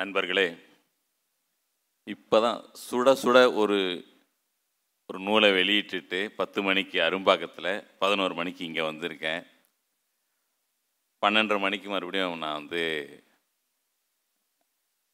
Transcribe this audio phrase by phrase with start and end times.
[0.00, 0.48] நண்பர்களே
[2.06, 3.78] இப்போ தான் சுட சுட ஒரு
[5.08, 9.42] ஒரு நூலை வெளியிட்டுட்டு பத்து மணிக்கு அரும்பாக்கத்தில் பதினோரு மணிக்கு இங்கே வந்திருக்கேன்.
[11.22, 12.82] பன்னெண்டரை மணிக்கு மறுபடியும் நான் வந்து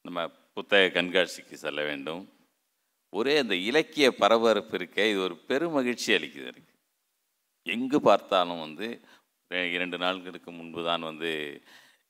[0.04, 0.26] நம்ம
[0.56, 2.22] புத்தக கண்காட்சிக்கு செல்ல வேண்டும்.
[3.12, 6.72] ஒரே அந்த இலக்கிய பரபரப்பு இருக்க இது ஒரு பெரும் மகிழ்ச்சி அளிக்குது எனக்கு.
[7.66, 8.88] எங்கு பார்த்தாலும் வந்து
[9.76, 11.32] இரண்டு நாட்களுக்கு முன்பு தான் வந்து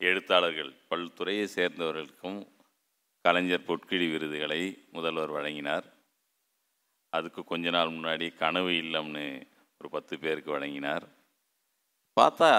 [0.00, 2.38] எழுத்தாளர்கள் பல்துறையை சேர்ந்தவர்களுக்கும்
[3.26, 4.62] கலைஞர் பொற்கிழி விருதுகளை
[4.92, 5.86] முதல்வர் வழங்கினார்.
[7.16, 9.24] அதுக்கு கொஞ்ச நாள் முன்னாடி கனவு இல்லம்னு
[9.78, 11.06] ஒரு பத்து பேருக்கு வழங்கினார்.
[12.20, 12.50] பார்த்தா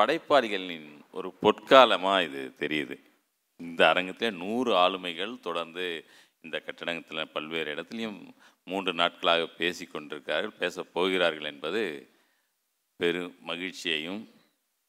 [0.00, 2.96] படைப்பாளிகளின் ஒரு பொற்காலமாக இது தெரியுது.
[3.56, 5.86] இந்த அரங்கத்தில் நூறு ஆளுமைகள் தொடர்ந்து
[6.40, 8.20] இந்த கட்டடத்தில் பல்வேறு இடத்துலையும்
[8.64, 11.82] மூன்று நாட்களாக பேசி கொண்டிருக்கிறார்கள் பேசப் போகிறார்கள் என்பது
[12.96, 14.22] பெரும் மகிழ்ச்சியையும்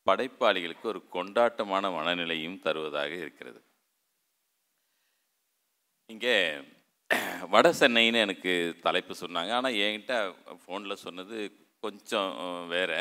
[0.06, 3.62] படைப்பாளிகளுக்கு ஒரு கொண்டாட்டமான மனநிலையும் தருவதாக இருக்கிறது.
[6.12, 6.36] இங்கே
[7.54, 8.52] வட சென்னைன்னு எனக்கு
[8.86, 9.52] தலைப்பு சொன்னாங்க.
[9.58, 10.16] ஆனால் என்கிட்ட
[10.62, 11.38] ஃபோனில் சொன்னது
[11.84, 12.32] கொஞ்சம்
[12.74, 12.92] வேற.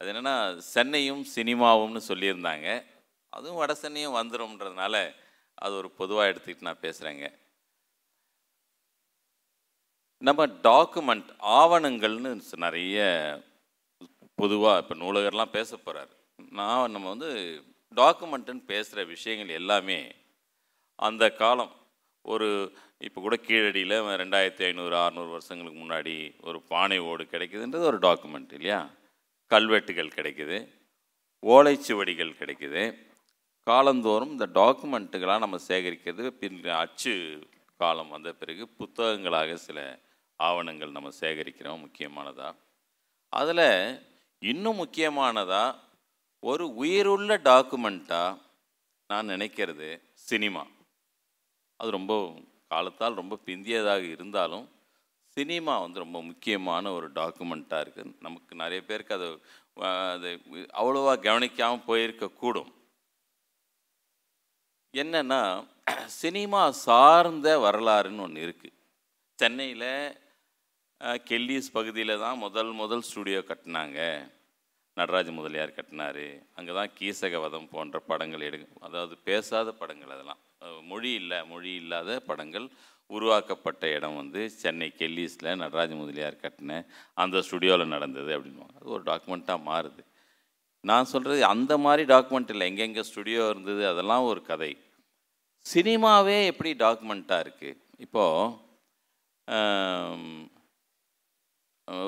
[0.00, 0.36] அது என்னென்னா
[0.74, 2.68] சென்னையும் சினிமாவும்னு சொல்லியிருந்தாங்க.
[3.32, 4.96] அதுவும் வட சென்னையும் வந்துடும்ன்றதுனால
[5.58, 7.26] அது ஒரு பொதுவாக எடுத்துக்கிட்டு நான் பேசுகிறேங்க
[10.22, 12.32] நம்ம டாக்குமெண்ட் ஆவணங்கள்னு
[12.66, 12.98] நிறைய
[14.38, 16.12] பொதுவாக இப்போ நூலகர்லாம் பேச போகிறார்
[16.58, 17.30] நான் நம்ம வந்து
[17.96, 19.98] டாக்குமெண்ட்டுன்னு பேசுகிற விஷயங்கள் எல்லாமே
[20.98, 21.72] அந்த காலம்
[22.24, 22.48] ஒரு
[22.98, 28.90] இப்போ கூட கீழடியில் ரெண்டாயிரத்தி ஐநூறு அறநூறு வருஷங்களுக்கு முன்னாடி ஒரு பானை ஓடு கிடைக்குதுன்றது ஒரு டாக்குமெண்ட் இல்லையா?
[29.50, 30.58] கல்வெட்டுகள் கிடைக்குது
[31.42, 32.84] ஓலைச்சுவடிகள் கிடைக்குது.
[33.66, 37.14] காலந்தோறும் இந்த டாக்குமெண்ட்டுகளாக நம்ம சேகரிக்கிறது பின் அச்சு
[37.80, 39.78] காலம் வந்த பிறகு புத்தகங்களாக சில
[40.40, 42.56] ஆவணங்கள் நம்ம சேகரிக்கிறோம் முக்கியமானதாக
[43.28, 43.66] அதில்
[44.42, 45.78] இன்னும் முக்கியமானதாக
[46.42, 48.40] ஒரு உயிருள்ள டாக்குமெண்ட்டாக
[49.10, 50.62] நான் நினைக்கிறது சினிமா.
[51.80, 52.14] அது ரொம்ப
[52.72, 54.66] காலத்தால் ரொம்ப பிந்தியதாக இருந்தாலும்
[55.36, 59.28] சினிமா வந்து ரொம்ப முக்கியமான ஒரு டாக்குமெண்ட்டாக இருக்குது நமக்கு நிறைய பேருக்கு அது
[60.14, 60.30] அது
[60.80, 62.70] அவ்வளோவா கவனிக்காமல் போயிருக்கக்கூடும்
[64.94, 65.40] என்னென்னா
[66.20, 68.76] சினிமா சார்ந்த வரலாறுன்னு ஒன்று இருக்குது
[69.38, 69.90] சென்னையில்
[71.28, 73.98] கெல்லிஸ் பகுதியில் தான் முதல் முதல் ஸ்டுடியோ கட்டினாங்க.
[74.96, 76.26] நடராஜ முதலியார் கட்டினாரு.
[76.58, 80.40] அங்கே தான் கீசகவதம் போன்ற படங்கள் எடு அதாவது பேசாத படங்கள் அதெல்லாம்.
[80.90, 82.66] மொழி இல்லை மொழி இல்லாத படங்கள்
[83.10, 86.78] உருவாக்கப்பட்ட இடம் வந்து சென்னை கெல்லிஸில் நடராஜ முதலியார் கட்டின
[87.22, 90.02] அந்த ஸ்டுடியோவில் நடந்தது அப்படின்வாங்க அது ஒரு டாக்குமெண்ட்டாக மாறுது.
[90.84, 92.66] நான் சொல்கிறது அந்த மாதிரி டாக்குமெண்ட் இல்லை.
[92.70, 94.72] எங்கெங்கே ஸ்டுடியோ இருந்தது அதெல்லாம் ஒரு கதை.
[95.66, 98.62] சினிமாவே எப்படி டாக்குமெண்ட்டாக இருக்குது இப்போது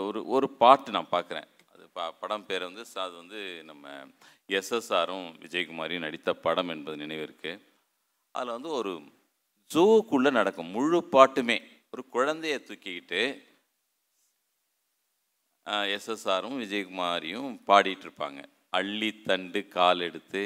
[0.08, 3.40] ஒரு ஒரு பாட்டு நான் பார்க்குறேன் அது ப படம் பேர் வந்து அது வந்து
[3.70, 3.86] நம்ம
[4.58, 7.62] எஸ்எஸ்ஆரும் விஜயகுமாரியும் நடித்த படம் என்பது நினைவு இருக்குது
[8.36, 8.92] அதில் வந்து ஒரு
[9.70, 11.58] ஜூக்குள்ளே நடக்கும் முழு பாட்டுமே.
[11.92, 13.22] ஒரு குழந்தைய தூக்கிக்கிட்டு
[15.94, 18.40] எஸ்எஸ்ஆரும் விஜயகுமாரியும் பாடிட்டு இருப்பாங்க
[18.78, 20.42] அள்ளி தண்டு கால் எடுத்து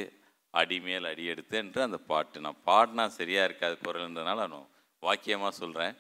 [0.55, 2.37] அடி மேல் அடி எடுத்து என்று அந்த பாட்டு.
[2.47, 4.71] நான் பாடினா சரியாக இருக்காது குரல்ன்றதுனால நான்
[5.03, 5.95] வாக்கியமாக சொல்கிறேன்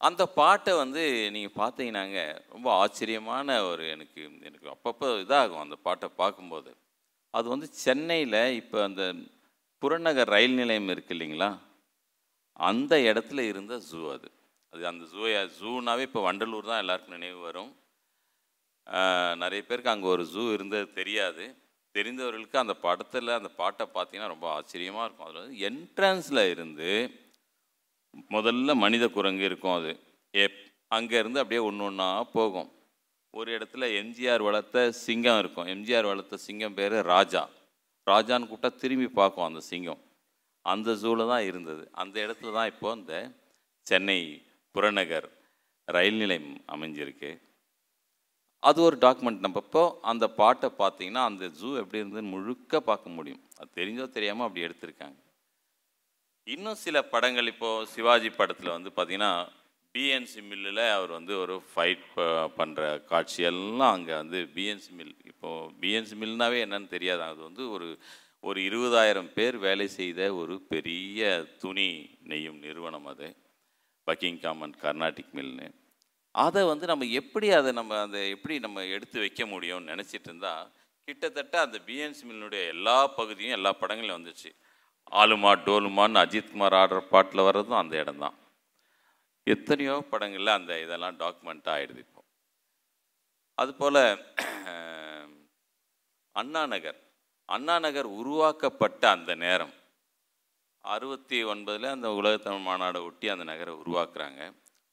[0.00, 1.02] அந்த பாட்டை வந்து
[1.34, 2.20] நீங்கள் பார்த்தீங்கன்னாங்க
[2.54, 6.70] ரொம்ப ஆச்சரியமான ஒரு எனக்கு எனக்கு அப்பப்போ இதாகும் அந்த பாட்டை பார்க்கும்போது.
[7.34, 9.02] அது வந்து சென்னையில் இப்போ அந்த
[9.82, 11.50] புறநகர் ரயில் நிலையம் இருக்கு இல்லைங்களா?
[12.68, 14.28] அந்த இடத்துல இருந்த ஜூ அது.
[14.72, 15.24] அது அந்த ஜூ
[15.58, 17.70] ஜூனாவே இப்போ வண்டலூர் தான் எல்லாருக்கும் நினைவு வரும்.
[19.42, 21.44] நிறைய பேருக்கு அங்கே ஒரு ஜூ இருந்தது தெரியாது.
[21.94, 25.26] தெரிந்தவர்களுக்கு அந்த படத்தில் அந்த பாட்டை பார்த்தீங்கன்னா ரொம்ப ஆச்சரியமாக இருக்கும்.
[25.28, 26.90] அதில் வந்து என்ட்ரன்ஸில் இருந்து
[28.34, 29.92] முதல்ல மனித குரங்கு இருக்கும் அது.
[30.44, 30.58] எப்
[30.96, 32.68] அங்கேருந்து அப்படியே ஒன்று ஒன்றா போகும்.
[33.38, 35.68] ஒரு இடத்துல எம்ஜிஆர் வளர்த்த சிங்கம் இருக்கும்.
[35.74, 37.42] எம்ஜிஆர் வளர்த்த சிங்கம் பேர் ராஜா.
[38.06, 40.00] ராஜான்னு கூப்பிட்டா திரும்பி பார்க்கும் அந்த சிங்கம்.
[40.72, 41.82] அந்த ஜூவில் தான் இருந்தது.
[42.02, 43.14] அந்த இடத்துல தான் இப்போ இந்த
[43.86, 44.20] சென்னை
[44.74, 45.28] புறநகர்
[45.96, 47.30] ரயில் நிலையம் அமைஞ்சிருக்கு.
[48.68, 53.42] அது ஒரு டாக்குமெண்ட் நம்ம இப்போ அந்த பாட்டை பார்த்தீங்கன்னா அந்த ஜூ எப்படி இருந்ததுன்னு முழுக்க பார்க்க முடியும்.
[53.58, 55.18] அது தெரிஞ்சோ தெரியாமல் அப்படி எடுத்திருக்காங்க.
[56.54, 59.32] இன்னும் சில படங்கள் இப்போது சிவாஜி படத்தில் வந்து பார்த்திங்கன்னா
[59.96, 62.02] பிஎன்சி மில்லில் அவர் வந்து ஒரு ஃபைட்
[62.58, 67.22] பண்ணுற காட்சியெல்லாம் அங்கே வந்து பிஎன்சி மில் இப்போது பிஎன்சி மில்னாவே என்னன்னு தெரியாது.
[67.30, 67.88] அது வந்து ஒரு
[68.48, 71.20] ஒரு இருபதாயிரம் பேர் வேலை செய்த ஒரு பெரிய
[71.62, 71.88] துணி
[72.30, 73.28] நெய்யும் நிறுவனம் அது.
[74.06, 75.68] பக்கிங்காம் அண்ட் கர்நாடிக் மில்னு
[76.34, 80.64] அதை வந்து நம்ம எப்படி அதை நம்ம அதை எப்படி நம்ம எடுத்து வைக்க முடியும்னு நினச்சிட்டு இருந்தால்
[81.08, 84.50] கிட்டத்தட்ட அந்த பிஎன்சி மில்லினுடைய எல்லா பகுதியும் எல்லா படங்களையும் வந்துச்சு.
[85.12, 88.36] ஆலுமா டோலுமான்னு அஜித்குமார் ஆடுற பாட்டில் வர்றதும் அந்த இடம்தான்
[89.52, 92.20] எத்தனையோ படங்களில் அந்த இதெல்லாம் டாக்குமெண்ட் ஆகிடுது இப்போ
[93.62, 94.00] அதுபோல்
[96.40, 96.98] அண்ணா நகர்.
[97.54, 99.74] அண்ணா நகர் உருவாக்கப்பட்ட அந்த நேரம்.
[100.94, 104.42] அறுபத்தி ஒன்பதில் அந்த உலகத்தமிழ் மாநாடை ஒட்டி அந்த நகரை உருவாக்குறாங்க.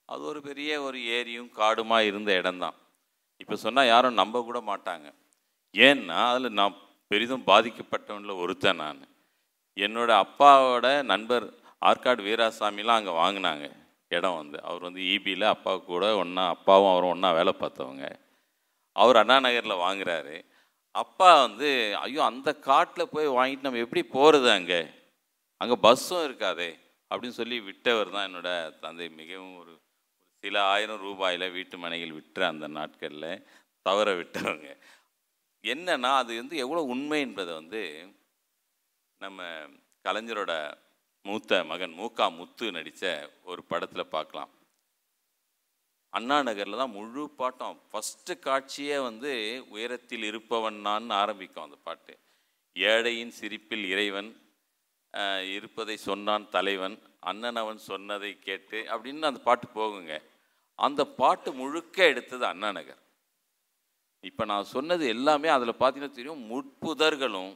[0.10, 2.78] அது ஒரு பெரிய ஒரு ஏரியும் காடுமா இருந்த இடம்தான்.
[3.42, 5.08] இப்போ சொன்னால் யாரும் நம்ப கூட மாட்டாங்க.
[5.76, 6.80] ஏன்னா அதில் நான்
[7.12, 9.02] பெரிதும் பாதிக்கப்பட்டவனில் ஒருத்தன் நான்.
[9.86, 11.46] என்னோட அப்பாவோட நண்பர்
[11.90, 13.66] ஆற்காடு வீராசாமிலாம் அங்கே வாங்கினாங்க.
[14.18, 14.58] இடம் வந்து.
[14.68, 18.06] அவர் வந்து ஈபியில் அப்பா கூட ஒன்றா அப்பாவும் அவரும் ஒன்றா வேலை பார்த்தவங்க.
[18.96, 20.36] அவர் அண்ணா நகரில் வாங்குறாரு.
[20.96, 21.70] அப்பா வந்து
[22.00, 24.82] ஐயோ அந்த காட்டில் போய் வாங்கிட்டு நம்ம எப்படி போகிறது அங்கே?
[25.62, 26.70] அங்கே பஸ்ஸும் இருக்காதே
[27.12, 28.50] அப்படின்னு சொல்லி விட்டவர் தான் என்னோட
[28.84, 29.08] தந்தை.
[29.22, 29.74] மிகவும் ஒரு
[30.44, 33.44] சில ஆயிரம் ரூபாயில் வீட்டு மனைகள் விற்ற அந்த நாட்களில்
[33.86, 34.68] தவற விட்டவங்க.
[35.64, 37.82] என்னன்னா அது வந்து எவ்வளோ உண்மை என்பதை வந்து
[39.22, 39.42] நம்ம
[40.06, 40.54] கலைஞரோட
[41.26, 43.04] மூத்த மகன் மூக்கா முத்து நடித்த
[43.52, 44.52] ஒரு படத்தில் பார்க்கலாம்.
[46.14, 47.78] அண்ணா நகரில் தான் முழு பாட்டம்.
[47.90, 49.32] ஃபஸ்ட்டு காட்சியே வந்து
[49.76, 52.14] உயரத்தில் இருப்பவன் நான் ஆரம்பிக்கும் அந்த பாட்டு.
[52.76, 54.30] ஏழையின் சிரிப்பில் இறைவன்
[55.56, 56.98] இருப்பதை சொன்னான் தலைவன்
[57.30, 60.14] அண்ணன் அவன் சொன்னதை கேட்டு அப்படின்னு அந்த பாட்டு போகுங்க.
[60.80, 63.02] அந்த பாட்டு முழுக்க எடுத்தது அண்ணா நகர்.
[64.30, 66.44] இப்போ நான் சொன்னது எல்லாமே அதில் பார்த்தீங்கன்னா தெரியும்.
[66.52, 67.54] முட்புதர்களும்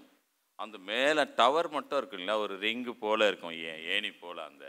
[0.64, 4.66] அந்த மேலே டவர் மட்டும் இருக்கு இல்லையா ஒரு ரிங்கு போல் இருக்கும் ஏ ஏணி போல் அந்த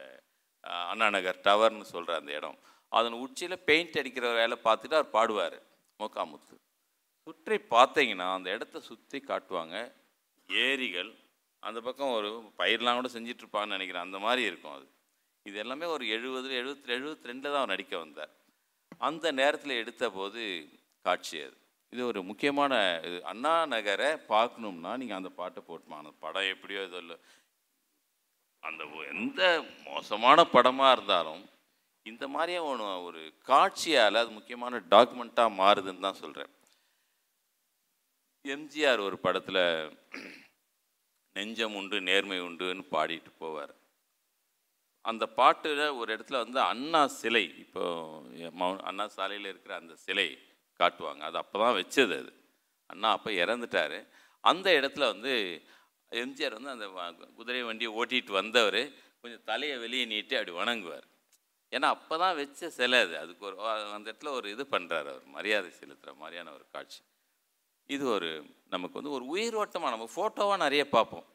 [0.91, 2.59] அண்ணா நகர் டவர்னு சொல்கிற அந்த இடம்.
[2.93, 5.57] அதன் உச்சியில் பெயிண்ட் அடிக்கிற வேலை பார்த்துட்டு அவர் பாடுவார்
[6.01, 6.55] மோக்காமுத்து.
[7.27, 9.77] சுற்றி பார்த்தீங்கன்னா அந்த இடத்த சுற்றி காட்டுவாங்க
[10.49, 11.11] ஏரிகள்.
[11.63, 12.29] அந்த பக்கம் ஒரு
[12.61, 14.87] பயிரெலாம் கூட செஞ்சிட்ருப்பாங்கன்னு நினைக்கிறேன் அந்த மாதிரி இருக்கும் அது.
[15.47, 18.33] இது எல்லாமே ஒரு எழுபது எழுபத்தி எழுபத்தி ரெண்டில் தான் அவர் நடிக்க வந்தார்.
[19.09, 20.43] அந்த நேரத்தில் எடுத்த போது
[21.07, 21.57] காட்சி அது.
[21.93, 22.73] இது ஒரு முக்கியமான
[23.07, 27.17] இது அண்ணா நகரை பார்க்கணும்னா நீங்கள் அந்த பாட்டை போட்டுமா அந்த படம் எப்படியோ இது இல்லை.
[28.63, 28.83] அந்த
[29.13, 29.43] எந்த
[29.87, 31.43] மோசமான படமாக இருந்தாலும்
[32.07, 36.53] இந்த மாதிரியே ஒன்று ஒரு காட்சியால் அது முக்கியமான டாக்குமெண்ட்டாக மாறுதுன்னு தான் சொல்கிறேன்
[38.45, 39.63] எம்ஜிஆர் ஒரு படத்தில்
[41.37, 43.73] நெஞ்சம் உண்டு நேர்மை உண்டுன்னு பாடிட்டு போவார்.
[45.05, 47.83] அந்த பாட்டில் ஒரு இடத்துல வந்து அண்ணா சிலை இப்போ
[48.89, 50.29] அண்ணா சாலையில் இருக்கிற அந்த சிலை
[50.81, 51.23] காட்டுவாங்க.
[51.29, 52.33] அது அப்போ தான் வச்சது அது.
[52.91, 53.99] அண்ணா அப்போ இறந்துட்டார்.
[54.45, 55.33] அந்த இடத்துல வந்து
[56.13, 56.87] எம்ஜிஆர் வந்து அந்த
[57.39, 58.81] குதிரை வண்டியை ஓட்டிகிட்டு வந்தவர்
[59.23, 61.07] கொஞ்சம் தலையை வெளியே நீட்டி அப்படி வணங்குவார்.
[61.73, 63.15] ஏன்னா அப்போ தான் வச்ச சிலை அது.
[63.23, 63.57] அதுக்கு ஒரு
[63.97, 65.27] அந்த இடத்துல ஒரு இது பண்ணுறாரு அவர்.
[65.37, 67.01] மரியாதை செலுத்துகிற மாதிரியான ஒரு காட்சி.
[67.91, 68.31] இது ஒரு
[68.75, 71.27] நமக்கு வந்து ஒரு உயிரோட்டமாக நம்ம ஃபோட்டோவாக நிறைய பார்ப்போம்.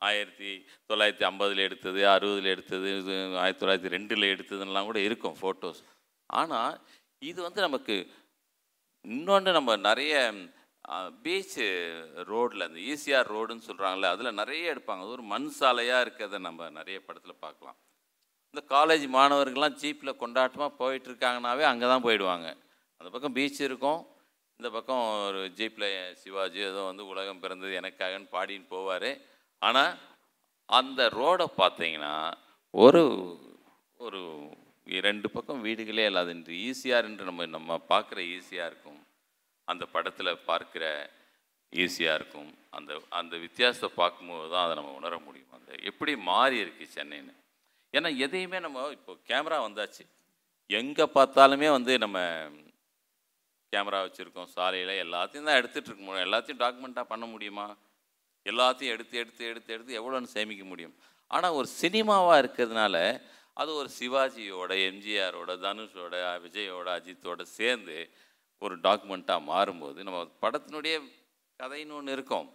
[0.00, 0.50] ஆயிரத்தி
[0.90, 5.80] தொள்ளாயிரத்தி ஐம்பதில் எடுத்தது அறுபதில் எடுத்தது இது ஆயிரத்தி தொள்ளாயிரத்தி ரெண்டில் எடுத்ததுலாம் கூட இருக்கும் ஃபோட்டோஸ்
[6.30, 6.74] ஆனால்
[7.22, 7.94] இது வந்து நமக்கு
[9.08, 10.14] இன்னொன்று நம்ம நிறைய
[11.24, 11.66] பீச்சு
[12.30, 15.02] ரோடில் அந்த ஈசிஆர் ரோடுன்னு சொல்கிறாங்களே அதில் நிறைய எடுப்பாங்க.
[15.04, 17.78] அது ஒரு மண் சாலையாக இருக்கிறத நம்ம நிறைய படத்தில் பார்க்கலாம்.
[18.54, 22.48] இந்த காலேஜ் மாணவர்கள்லாம் ஜீப்பில் கொண்டாட்டமாக போயிட்டுருக்காங்கனாவே அங்கே தான் போயிடுவாங்க.
[23.00, 24.00] அந்த பக்கம் பீச் இருக்கும்.
[24.60, 25.88] இந்த பக்கம் ஒரு ஜீப்பில்
[26.22, 29.10] சிவாஜி ஏதோ வந்து உலகம் பிறந்தது எனக்காகன்னு பாடின்னு போவார்.
[29.62, 29.92] ஆனால்
[30.68, 32.14] அந்த ரோடை பார்த்தீங்கன்னா
[32.74, 33.02] ஒரு
[34.06, 34.20] ஒரு
[35.08, 38.97] ரெண்டு பக்கம் வீடுகளே இல்லாது என்று ஈஸியார் என்று நம்ம நம்ம பார்க்குற ஈஸியாக இருக்கும்
[39.70, 40.84] அந்த படத்தில் பார்க்குற
[41.72, 42.50] ஈஸியாக இருக்கும்.
[42.76, 45.52] அந்த அந்த வித்தியாசத்தை பார்க்கும்போது தான் அதை நம்ம உணர முடியும்.
[45.58, 47.34] அந்த எப்படி மாறி இருக்கு சென்னைன்னு.
[47.94, 50.04] ஏன்னா எதையுமே நம்ம இப்போ கேமரா வந்தாச்சு.
[50.70, 52.18] எங்கே பார்த்தாலுமே வந்து நம்ம
[53.72, 54.50] கேமரா வச்சுருக்கோம்.
[54.56, 56.26] சாலையில் எல்லாத்தையும் தான் எடுத்துகிட்டு இருக்க முடியும்.
[56.28, 57.66] எல்லாத்தையும் டாக்குமெண்ட்டாக பண்ண முடியுமா?
[58.46, 60.94] எல்லாத்தையும் எடுத்து எடுத்து எடுத்து எடுத்து எவ்வளோன்னு சேமிக்க முடியும்.
[61.30, 62.96] ஆனால் ஒரு சினிமாவாக இருக்கிறதுனால
[63.60, 67.96] அது ஒரு சிவாஜியோட எம்ஜிஆரோட தனுஷோட விஜயோட அஜித்தோட சேர்ந்து
[68.64, 70.94] ஒரு டாக்குமெண்ட்டாக மாறும்போது நம்ம படத்தினுடைய
[71.60, 72.48] கதைன்னு ஒன்று இருக்கும்.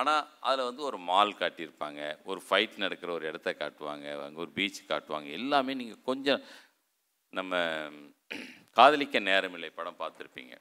[0.00, 4.80] ஆனால் அதில் வந்து ஒரு மால் காட்டியிருப்பாங்க ஒரு ஃபைட் நடக்கிற ஒரு இடத்த காட்டுவாங்க அங்கே ஒரு பீச்
[4.92, 6.42] காட்டுவாங்க எல்லாமே நீங்கள் கொஞ்சம்
[7.38, 7.60] நம்ம
[8.78, 10.54] காதலிக்க நேரமில்லை படம் பார்த்துருப்பீங்க.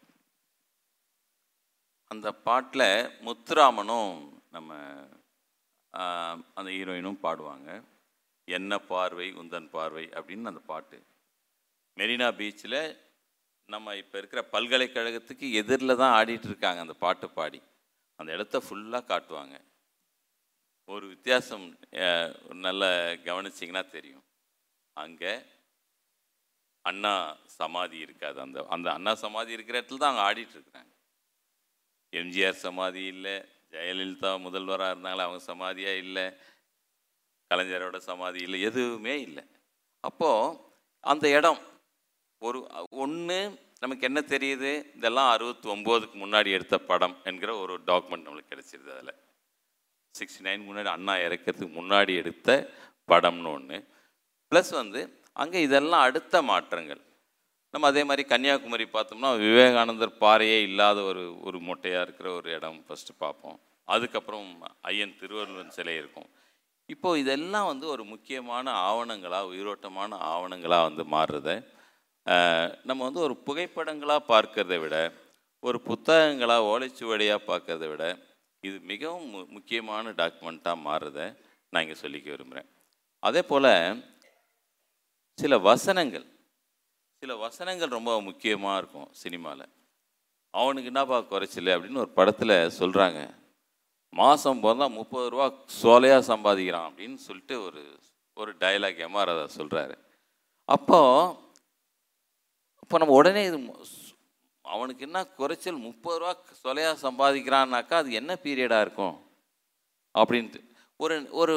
[2.11, 2.89] அந்த பாட்டில்
[3.27, 4.13] முத்துராமனும்
[4.55, 4.73] நம்ம
[6.57, 7.69] அந்த ஹீரோயினும் பாடுவாங்க.
[8.47, 10.97] என்ன பார்வை உந்தன் பார்வை அப்படின்னு அந்த பாட்டு.
[11.97, 12.79] மெரினா பீச்சில்
[13.69, 17.59] நம்ம இப்போ இருக்கிற பல்கலைக்கழகத்துக்கு எதிரில் தான் ஆடிட்டு இருக்காங்க அந்த பாட்டு பாடி.
[18.19, 19.55] அந்த இடத்த ஃபுல்லாக காட்டுவாங்க.
[20.93, 21.65] ஒரு வித்தியாசம்
[22.65, 22.89] நல்லா
[23.27, 24.23] கவனிச்சிங்கன்னா தெரியும்.
[25.03, 25.33] அங்கே
[26.89, 27.13] அண்ணா
[27.59, 28.37] சமாதி இருக்காது.
[28.45, 30.91] அந்த அந்த அண்ணா சமாதி இருக்கிற இடத்துல தான் அங்கே ஆடிட்டு இருக்கிறாங்க.
[32.13, 33.35] எம்ஜிஆர் சமாதி இல்லை
[33.73, 36.25] ஜெயலலிதா முதல்வராக இருந்தாங்களே அவங்க சமாதியாக இல்லை
[37.51, 39.43] கலைஞரோட சமாதி இல்லை எதுவுமே இல்லை.
[40.03, 40.57] அப்போது
[41.11, 41.61] அந்த இடம்
[42.47, 42.59] ஒரு
[43.03, 43.37] ஒன்று
[43.83, 44.71] நமக்கு என்ன தெரியுது?
[44.97, 49.13] இதெல்லாம் அறுபத்தி ஒம்போதுக்கு முன்னாடி எடுத்த படம் என்கிற ஒரு டாக்குமெண்ட் நம்மளுக்கு கிடச்சிருது அதில்.
[50.15, 52.49] சிக்ஸ்டி நைன் முன்னாடி அண்ணா இறக்கிறதுக்கு முன்னாடி எடுத்த
[53.11, 53.77] படம்னு ஒன்று
[54.51, 55.01] ப்ளஸ் வந்து
[55.43, 57.01] அங்கே இதெல்லாம் அடுத்த மாற்றங்கள்.
[57.73, 63.15] நம்ம அதே மாதிரி கன்னியாகுமரி பார்த்தோம்னா விவேகானந்தர் பாறையே இல்லாத ஒரு ஒரு மொட்டையாக இருக்கிற ஒரு இடம் ஃபஸ்ட்டு
[63.23, 63.57] பார்ப்போம்.
[63.87, 64.49] அதுக்கப்புறம்
[64.91, 66.29] ஐயன் திருவள்ளுவன் சிலை இருக்கும்.
[66.89, 71.55] இப்போது இதெல்லாம் வந்து ஒரு முக்கியமான ஆவணங்களாக உயிரோட்டமான ஆவணங்களாக வந்து மாறுறதை
[72.85, 74.97] நம்ம வந்து ஒரு புகைப்படங்களாக பார்க்கறதை விட
[75.63, 78.05] ஒரு புத்தகங்களாக ஓலைச்சுவடியாக பார்க்கறதை விட
[78.63, 81.19] இது மிகவும் மு- முக்கியமான டாக்குமெண்ட்டாக மாறுறத
[81.73, 82.69] நான் இங்கே சொல்லிக்க விரும்புகிறேன்
[83.23, 83.69] அதே போல்
[85.37, 86.25] சில வசனங்கள்
[87.23, 89.65] சில வசனங்கள் ரொம்ப முக்கியமாக இருக்கும் சினிமாவில்
[90.53, 93.19] அவனுக்கு என்னப்பா குறைச்சல் அப்படின்னு ஒரு படத்தில் சொல்கிறாங்க
[94.13, 95.45] மாதம் பிறந்தா முப்பது ரூபா
[95.77, 97.81] சோலையாக சம்பாதிக்கிறான் அப்படின்னு சொல்லிட்டு ஒரு
[98.37, 99.95] ஒரு டைலாக் எம்ஆர் அதை சொல்கிறாரு
[100.69, 101.41] அப்போது
[102.93, 103.57] இப்போ நம்ம உடனே இது
[104.65, 106.33] அவனுக்கு என்ன குறைச்சல் முப்பது ரூபா
[106.63, 109.15] சொலையாக சம்பாதிக்கிறான்னாக்கா அது என்ன பீரியடாக இருக்கும்?
[110.15, 110.59] அப்படின்ட்டு.
[110.99, 111.55] ஒரு ஒரு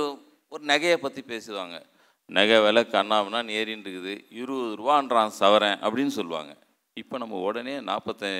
[0.53, 1.77] ஒரு நகையை பற்றி பேசுவாங்க.
[2.25, 6.55] நகை விலை கண்ணாமனா ஏறின்னு இருக்குது இருபது ரூபான்றான் சவரன் அப்படின்னு சொல்லுவாங்க.
[6.95, 8.31] இப்போ நம்ம உடனே நாற்பத்தி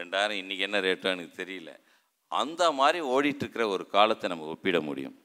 [0.00, 1.72] ரெண்டாயிரம் இன்றைக்கி என்ன ரேட்டோ எனக்கு தெரியல.
[2.32, 5.16] அந்த மாதிரி ஓடிட்டுருக்கிற ஒரு காலத்தை நம்ம ஒப்பிட முடியும்.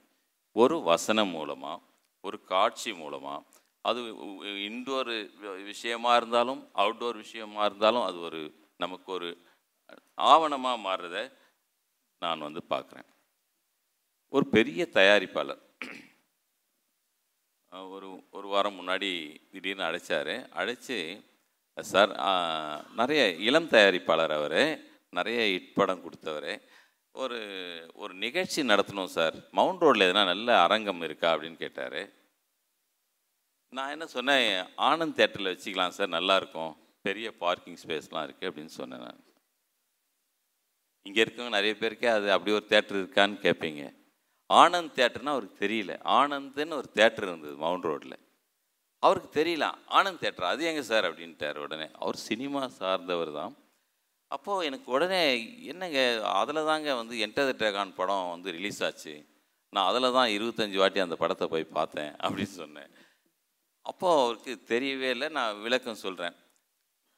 [0.56, 1.82] ஒரு வசனம் மூலமாக
[2.24, 3.40] ஒரு காட்சி மூலமாக
[3.82, 4.02] அது
[4.70, 5.14] இன்டோர்
[5.64, 8.42] விஷயமா இருந்தாலும் அவுட்டோர் விஷயமா இருந்தாலும் அது ஒரு
[8.78, 9.30] நமக்கு ஒரு
[10.22, 11.18] ஆவணமாக மாறுறத
[12.20, 13.10] நான் வந்து பார்க்குறேன்.
[14.30, 15.62] ஒரு பெரிய தயாரிப்பாளர்.
[17.96, 19.12] ஒரு ஒரு வாரம் முன்னாடி
[19.52, 20.32] திடீர்னு அழைச்சார்.
[20.60, 21.00] அழைச்சி
[21.82, 22.12] சார்
[22.96, 24.62] நிறைய இளம் தயாரிப்பாளர் அவர்
[25.10, 26.52] நிறைய இட்படம் படம் கொடுத்தவர்.
[27.12, 27.40] ஒரு
[27.94, 29.36] ஒரு நிகழ்ச்சி நடத்தணும் சார்.
[29.52, 31.34] மவுண்ட் ரோட்டில் எதனா நல்ல அரங்கம் இருக்கா?
[31.36, 32.02] அப்படின்னு கேட்டார்.
[33.74, 36.74] நான் என்ன சொன்னேன் ஆனந்த் தேட்டரில் வச்சுக்கலாம் சார் நல்லாயிருக்கும்.
[37.02, 39.24] பெரிய பார்க்கிங் ஸ்பேஸ்லாம் இருக்குது அப்படின்னு சொன்னேன் நான்.
[41.04, 43.84] இங்கே இருக்கவங்க நிறைய பேருக்கே அது அப்படி ஒரு தேட்டர் இருக்கான்னு கேட்பீங்க.
[44.54, 45.94] ஆனந்த் தேட்டர்னா அவருக்கு தெரியல.
[46.04, 48.18] ஆனந்த்னு ஒரு தேட்டர் இருந்தது மவுண்ட் ரோட்டில்
[49.00, 49.74] அவருக்கு தெரியல.
[49.90, 51.06] ஆனந்த் தேட்டர் அது எங்கே சார்?
[51.06, 51.90] அப்படின்ட்டார் உடனே.
[51.94, 53.56] அவர் சினிமா சார்ந்தவர் தான்.
[54.28, 55.22] அப்போது எனக்கு உடனே
[55.64, 59.26] என்னங்க அதில் தாங்க வந்து என்டர் த ட்ராகான் படம் வந்து ரிலீஸ் ஆச்சு.
[59.70, 62.92] நான் அதில் தான் இருபத்தஞ்சி வாட்டி அந்த படத்தை போய் பார்த்தேன் அப்படின்னு சொன்னேன்.
[63.82, 66.36] அப்போது அவருக்கு தெரியவே இல்லை நான் விளக்கம் சொல்கிறேன்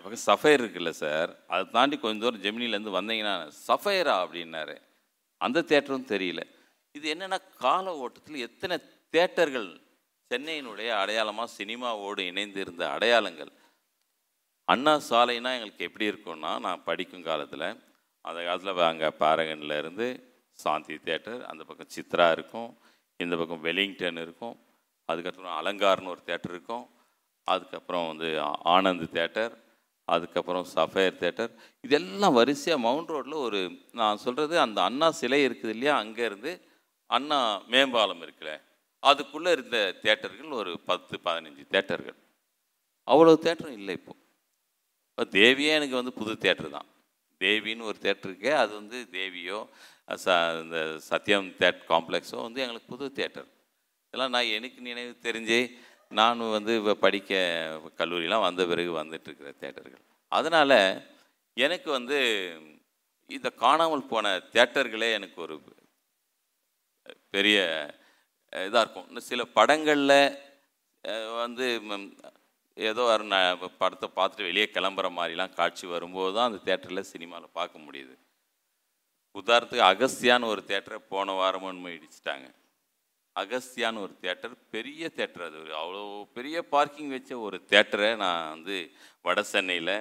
[0.06, 3.36] பக்கம் சஃபைர் இருக்குல்ல சார் அதை தாண்டி கொஞ்சம் தூரம் ஜெமினிலேருந்து வந்தீங்கன்னா
[3.68, 4.76] சஃபைரா அப்படின்னாரு.
[5.38, 6.42] அந்த தேட்டரும் தெரியல.
[6.92, 8.76] இது என்னென்னா கால ஓட்டத்தில் எத்தனை
[9.14, 9.70] தேட்டர்கள்
[10.32, 13.52] சென்னையினுடைய அடையாளமாக சினிமாவோடு இணைந்து இருந்த அடையாளங்கள்?
[14.68, 17.68] அண்ணா சாலைனா எங்களுக்கு எப்படி இருக்கும்னா நான் படிக்கும் காலத்தில்
[18.22, 20.08] அந்த காலத்தில் அங்கே பாரகனில் இருந்து
[20.60, 22.70] சாந்தி தேட்டர் அந்த பக்கம் சித்ரா இருக்கும்
[23.20, 24.56] இந்த பக்கம் வெலிங்டன் இருக்கும்
[25.10, 26.86] அதுக்கப்புறம் அலங்கார்னு ஒரு தேட்டர் இருக்கும்.
[27.48, 28.28] அதுக்கப்புறம் வந்து
[28.76, 29.54] ஆனந்த் தேட்டர்
[30.08, 31.52] அதுக்கப்புறம் சஃபயர் தேட்டர்.
[31.84, 33.60] இதெல்லாம் வரிசையாக மவுண்ட் ரோட்டில் ஒரு
[34.00, 35.94] நான் சொல்கிறது அந்த அண்ணா சிலை இருக்குது இல்லையா?
[36.04, 36.52] அங்கேருந்து
[37.10, 37.40] அண்ணா
[37.74, 38.54] மேம்பாலம் இருக்குல்ல?
[39.04, 42.18] அதுக்குள்ளே இருந்த தேட்டர்கள் ஒரு பத்து பதினஞ்சு தேட்டர்கள்.
[43.08, 44.20] அவ்வளோ தேட்டரும் இல்லை இப்போது
[45.10, 46.88] இப்போ தேவியே எனக்கு வந்து புது தேட்டர் தான்.
[47.42, 49.60] தேவின்னு ஒரு தேட்டர் இருக்கே அது வந்து தேவியோ
[50.26, 50.80] ச இந்த
[51.10, 53.50] சத்யம் தேட் காம்ப்ளெக்ஸோ வந்து எங்களுக்கு புது தேட்டர்.
[54.14, 55.58] இதெல்லாம் நான் எனக்கு நினைவு தெரிஞ்சு
[56.18, 57.32] நான் வந்து இப்போ படிக்க
[58.00, 60.04] கல்லூரிலாம் வந்த பிறகு வந்துட்டுருக்கிற தேட்டர்கள்.
[60.38, 60.76] அதனால்
[61.58, 62.20] எனக்கு வந்து
[63.30, 65.56] இந்த காணாமல் போன தேட்டர்களே எனக்கு ஒரு
[67.36, 67.58] பெரிய
[68.54, 69.08] இதாக இருக்கும்.
[69.10, 70.18] இன்னும் சில படங்களில்
[71.42, 71.66] வந்து
[72.78, 78.16] ஏதோ ஒரு படத்தை பார்த்துட்டு வெளியே கிளம்புற மாதிரிலாம் காட்சி வரும்போது தான் அந்த தேட்டரில் சினிமாவில் பார்க்க முடியுது.
[79.42, 82.48] உதாரணத்துக்கு அகஸ்தியான்னு ஒரு தேட்டரை போன வாரமும் இடிச்சிட்டாங்க.
[83.36, 85.60] அகஸ்தியான்னு ஒரு தேட்டர் பெரிய தேட்டர் அது.
[85.82, 86.02] அவ்வளோ
[86.38, 88.78] பெரிய பார்க்கிங் வச்ச ஒரு தேட்டரை நான் வந்து
[89.26, 89.96] வட சென்னையில்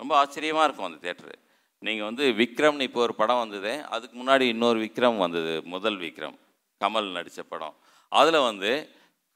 [0.00, 1.34] ரொம்ப ஆச்சரியமாக இருக்கும் அந்த தேட்டரு
[1.82, 6.36] நீங்கள் வந்து விக்ரம்னு இப்போ ஒரு படம் வந்தது அதுக்கு முன்னாடி இன்னொரு விக்ரம் வந்தது முதல் விக்ரம்.
[6.80, 7.76] கமல் நடித்த படம்.
[8.12, 8.70] அதில் வந்து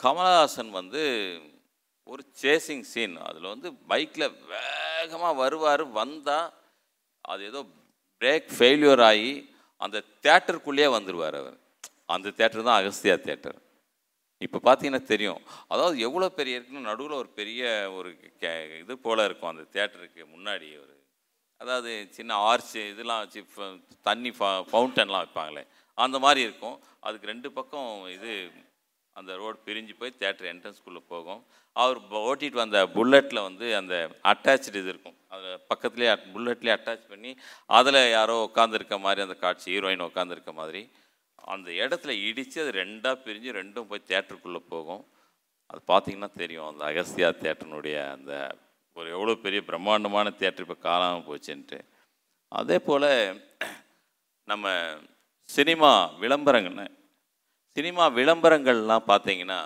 [0.00, 1.02] கமலஹாசன் வந்து
[2.06, 6.48] ஒரு சேசிங் சீன் அதில் வந்து பைக்கில் வேகமாக வருவார் வந்தால்
[7.24, 7.60] அது ஏதோ
[8.22, 9.32] பிரேக் ஃபெயில்யூர் ஆகி
[9.80, 11.58] அந்த தேட்டருக்குள்ளேயே வந்துடுவார் அவர்.
[12.08, 13.58] அந்த தேட்டர் தான் அகஸ்தியா தேட்டர்.
[14.38, 15.40] இப்போ பார்த்தீங்கன்னா தெரியும்.
[15.68, 20.80] அதாவது எவ்வளோ பெரிய இருக்குன்னு நடுவில் ஒரு பெரிய ஒரு கே- இது போல் இருக்கும் அந்த தேட்டருக்கு முன்னாடி
[20.80, 20.92] ஒரு
[21.61, 25.66] அதாவது சின்ன ஆர்ச் இதெல்லாம் வச்சு ஃப- தண்ணி ஃபவுண்டன்லாம் வைப்பாங்களே
[25.99, 26.80] அந்த மாதிரி இருக்கும்.
[27.00, 28.50] அதுக்கு ரெண்டு பக்கம் இது
[29.12, 31.44] அந்த ரோடு பிரிஞ்சு போய் தேட்டர் என்ட்ரன்ஸ்குள்ளே போகும்.
[31.73, 33.94] அவர் ஓட்டிகிட்டு வந்த புல்லட்டில் வந்து அந்த
[34.25, 35.16] அட்டாச்சு இது இருக்கும்.
[35.28, 40.90] அதில் பக்கத்துலேயே புல்லட்லேயே அட்டாச் பண்ணி அதில் யாரோ உட்காந்துருக்க மாதிரி அந்த காட்சி ஹீரோயின் உட்காந்துருக்க மாதிரி
[41.52, 45.02] அந்த இடத்துல இடித்து அது ரெண்டாக பிரிஞ்சு ரெண்டும் போய் தேட்டருக்குள்ளே போகும்.
[45.70, 48.32] அது பார்த்தீங்கன்னா தெரியும் அந்த அகஸ்தியா தேட்டருனுடைய அந்த
[48.98, 51.78] ஒரு எவ்வளோ பெரிய பிரம்மாண்டமான தேட்டர் இப்போ காணாமல் போச்சுன்ட்டு.
[52.60, 53.08] அதே போல்
[54.50, 54.72] நம்ம
[55.48, 55.90] சினிமா
[56.22, 56.92] விளம்பரங்கள்
[57.76, 59.60] சினிமா விளம்பரங்கள்லாம் பார்த்தீங்கன்னா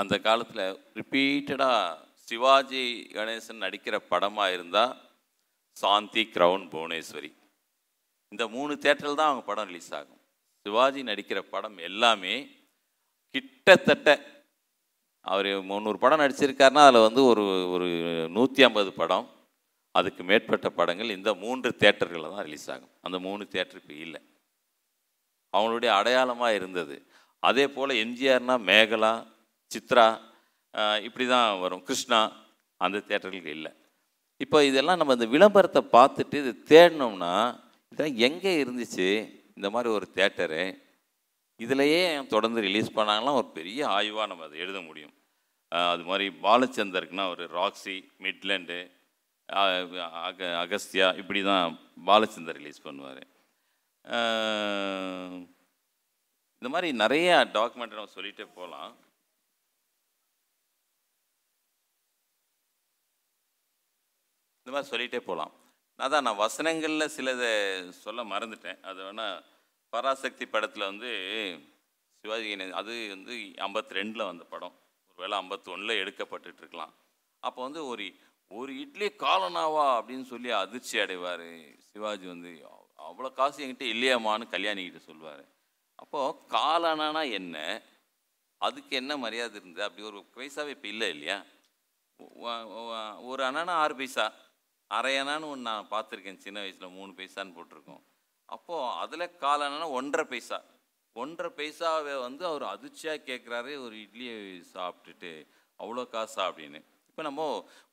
[0.00, 0.64] அந்த காலத்தில்
[0.98, 1.98] ரிப்பீட்டடாக
[2.28, 2.84] சிவாஜி
[3.16, 4.94] கணேசன் நடிக்கிற படமாக இருந்தால்
[5.76, 7.32] சாந்தி க்ரௌன் புவனேஸ்வரி.
[8.32, 10.21] இந்த மூணு தேட்டரில் தான் அவங்க படம் ரிலீஸ் ஆகும்.
[10.66, 12.34] சிவாஜி நடிக்கிற படம் எல்லாமே
[13.34, 14.08] கிட்டத்தட்ட
[15.32, 17.42] அவர் முந்நூறு படம் நடிச்சிருக்காருன்னா அதில் வந்து ஒரு
[17.74, 17.88] ஒரு
[18.36, 19.26] நூற்றி ஐம்பது படம்.
[19.98, 22.92] அதுக்கு மேற்பட்ட படங்கள் இந்த மூன்று தேட்டர்களில் தான் ரிலீஸ் ஆகும்.
[23.06, 24.20] அந்த மூணு தேட்டர் இப்போ இல்லை.
[25.54, 26.96] அவங்களுடைய அடையாளமாக இருந்தது.
[27.48, 29.12] அதே போல் எம்ஜிஆர்னா மேகலா
[29.70, 30.06] சித்ரா
[31.06, 31.84] இப்படி தான் வரும்.
[31.88, 32.20] கிருஷ்ணா
[32.84, 33.72] அந்த தேட்டர்களுக்கு இல்லை.
[34.44, 37.32] இப்போ இதெல்லாம் நம்ம இந்த விளம்பரத்தை பார்த்துட்டு இது தேடினோம்னா
[37.92, 39.08] இதெல்லாம் எங்கே இருந்துச்சு?
[39.62, 40.62] இந்த மாதிரி ஒரு தேட்டரு
[41.64, 45.12] இதிலையே தொடர்ந்து ரிலீஸ் பண்ணாங்கன்னா ஒரு பெரிய ஆய்வாக நம்ம அதை எழுத முடியும்.
[45.90, 48.78] அது மாதிரி பாலச்சந்தருக்குன்னா ஒரு ராக்ஸி மிட்லண்டு
[50.28, 51.76] அக அகஸ்தியா இப்படி தான்
[52.08, 53.22] பாலச்சந்தர் ரிலீஸ் பண்ணுவார்.
[56.58, 58.92] இந்த மாதிரி நிறைய டாக்குமெண்ட் நம்ம சொல்லிகிட்டே போகலாம்.
[64.60, 65.54] இந்த மாதிரி சொல்லிகிட்டே போகலாம்.
[65.98, 67.50] அதான் நான் வசனங்களில் சிலதை
[68.04, 68.78] சொல்ல மறந்துட்டேன்.
[68.90, 69.36] அது வேணால்
[69.92, 71.10] பராசக்தி படத்தில் வந்து
[72.24, 73.34] சிவாஜி கணேசன் அது வந்து
[73.66, 74.74] ஐம்பத்தி ரெண்டில் வந்த படம்.
[75.18, 76.92] ஒருவேளை ஐம்பத்தி ஒன்றில் எடுக்கப்பட்டுட்டு இருக்கலாம்
[77.48, 78.04] அப்போ வந்து ஒரு
[78.50, 81.46] ஒரு இட்லி காலனாவா அப்படின்னு சொல்லி அதிர்ச்சி அடைவார்
[81.88, 82.50] சிவாஜி வந்து.
[83.08, 85.44] அவ்வளோ காசு என்கிட்ட இல்லையாமான்னு கல்யாணிக்கிட்ட சொல்லுவார்.
[86.02, 87.56] அப்போது காலனானா என்ன?
[88.66, 89.86] அதுக்கு என்ன மரியாதை இருந்தது?
[89.86, 91.38] அப்படி ஒரு பைசாவே இப்போ இல்லை இல்லையா?
[93.30, 94.26] ஒரு அண்ணனா ஆறு பைசா
[94.96, 98.02] அரை அண்ணான்னு ஒன்று நான் பார்த்துருக்கேன் சின்ன வயசில் மூணு பைசான்னு போட்டிருக்கோம்.
[98.54, 99.64] அப்போது அதில் கால்
[99.98, 100.58] ஒன்றரை பைசா.
[101.16, 104.36] ஒன்றரை பைசாவை வந்து அவர் அதிர்ச்சியாக கேட்குறாரு ஒரு இட்லியை
[104.74, 105.30] சாப்பிட்டுட்டு
[105.80, 106.42] அவ்வளோ காசா?
[106.50, 106.80] அப்படின்னு.
[107.10, 107.42] இப்போ நம்ம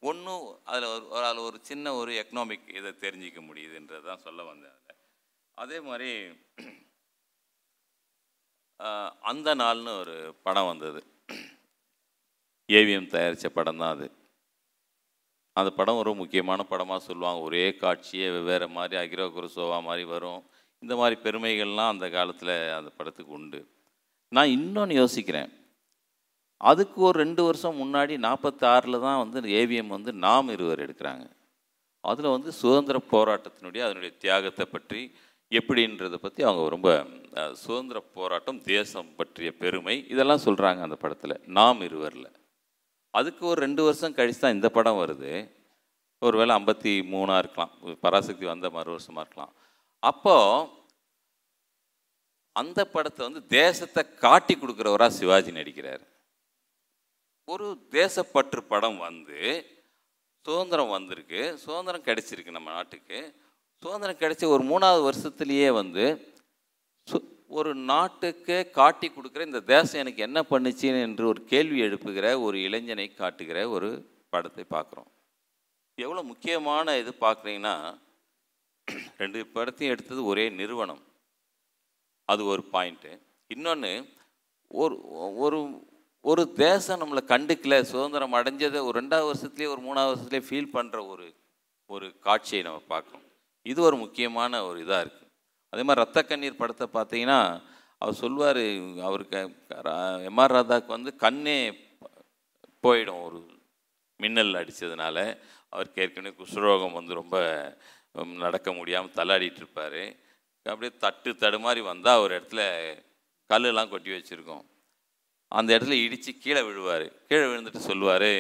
[0.09, 4.75] ஒன்றும் அதில் ஒரு ஒரு அதில் ஒரு சின்ன ஒரு எக்கனாமிக் இதை தெரிஞ்சிக்க முடியுதுன்றது தான் சொல்ல வந்தேன்
[4.77, 4.99] அதில்.
[5.57, 6.11] அதே மாதிரி
[9.31, 11.01] அந்த நாள்னு ஒரு படம் வந்தது.
[12.69, 14.07] ஏவிஎம் தயாரித்த படம் தான் அது.
[15.61, 17.39] அந்த படம் ஒரு முக்கியமான படமாக சொல்லுவாங்க.
[17.47, 20.41] ஒரே காட்சியே வெவ்வேறு மாதிரி அகிரோ குருசோவா மாதிரி வரும்.
[20.83, 23.61] இந்த மாதிரி பெருமைகள்லாம் அந்த காலத்தில் அந்த படத்துக்கு உண்டு.
[24.31, 25.49] நான் இன்னொன்று யோசிக்கிறேன்.
[26.57, 31.25] அதுக்கு ஒரு ரெண்டு வருஷம் முன்னாடி நாற்பத்தாறில் தான் வந்து ஏவிஎம் வந்து நாம் இருவர் எடுக்கிறாங்க.
[32.03, 35.01] அதில் வந்து சுதந்திர போராட்டத்தினுடைய அதனுடைய தியாகத்தை பற்றி
[35.51, 36.89] எப்படின்றதை பற்றி அவங்க ரொம்ப
[37.63, 41.41] சுதந்திர போராட்டம் தேசம் பற்றிய பெருமை இதெல்லாம் சொல்கிறாங்க அந்த படத்தில்.
[41.57, 42.29] நாம் இருவரில்.
[43.11, 45.31] அதுக்கு ஒரு ரெண்டு வருஷம் கழிச்சு தான் இந்த படம் வருது.
[46.21, 47.73] ஒரு வேளை ஐம்பத்தி மூணாக இருக்கலாம்.
[48.01, 49.53] பராசக்தி வந்த மறு வருஷமாக இருக்கலாம்.
[50.03, 50.77] அப்போது
[52.55, 56.03] அந்த படத்தை வந்து தேசத்தை காட்டி கொடுக்குறவராக சிவாஜி நடிக்கிறார்.
[57.47, 59.39] ஒரு தேசப்பற்று படம் வந்து
[60.45, 61.57] சுதந்திரம் வந்திருக்கு.
[61.57, 63.19] சுதந்திரம் கிடைச்சிருக்கு நம்ம நாட்டுக்கு.
[63.83, 66.05] சுதந்திரம் கிடைச்ச ஒரு மூணாவது வருஷத்துலேயே வந்து
[67.49, 73.07] ஒரு நாட்டுக்கு காட்டி கொடுக்குற இந்த தேசம் எனக்கு என்ன பண்ணுச்சு என்று ஒரு கேள்வி எழுப்புகிற ஒரு இளைஞனை
[73.11, 73.89] காட்டுகிற ஒரு
[74.33, 75.09] படத்தை பார்க்குறோம்.
[75.97, 77.75] எவ்வளோ முக்கியமான இது பார்க்குறீங்கன்னா
[79.21, 81.01] ரெண்டு படத்தையும் எடுத்தது ஒரே நிறுவனம்.
[82.29, 83.11] அது ஒரு பாயிண்ட்டு
[83.53, 83.91] இன்னொன்று
[84.71, 84.95] ஒரு
[85.43, 85.59] ஒரு
[86.25, 91.27] ஒரு தேசம் நம்மளை கண்டுக்கல சுதந்திரம் அடைஞ்சதை ஒரு ரெண்டாவது வருஷத்துலேயே ஒரு மூணாவது வருஷத்துலேயே ஃபீல் பண்ணுற ஒரு
[91.89, 93.25] ஒரு காட்சியை நம்ம பார்க்குறோம்.
[93.65, 95.18] இது ஒரு முக்கியமான ஒரு இதாக இருக்குது
[95.71, 97.39] அதே மாதிரி ரத்த கண்ணீர் படத்தை பார்த்தீங்கன்னா
[98.01, 98.63] அவர் சொல்லுவார்
[99.09, 99.39] அவருக்கு
[100.29, 101.57] எம்ஆர் ராதாவுக்கு வந்து கண்ணே
[102.83, 103.39] போயிடும் ஒரு
[104.23, 105.17] மின்னல் அடித்ததுனால
[105.73, 107.35] அவருக்கு ஏற்கனவே குஷ்ரோகம் வந்து ரொம்ப
[108.45, 110.01] நடக்க முடியாமல் தள்ளாடிட்டு இருப்பார்.
[110.65, 112.63] அப்படியே தட்டு தடுமாறி வந்தால் ஒரு இடத்துல
[113.49, 114.63] கல்லெல்லாம் கொட்டி வச்சுருக்கோம்.
[115.51, 117.05] அந்த இடத்துல இடித்து கீழே விழுவார்.
[117.29, 118.31] கீழே விழுந்துட்டு சொல்லுவார்